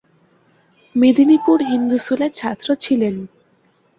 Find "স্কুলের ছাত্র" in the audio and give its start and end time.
1.97-2.67